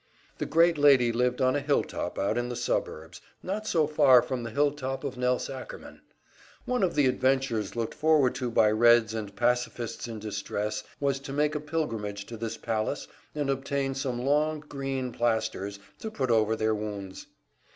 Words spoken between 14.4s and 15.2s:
green